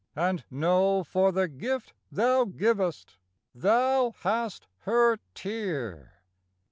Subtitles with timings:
[0.15, 3.17] and know For the gift thou givest,
[3.53, 6.23] thou hast her tear.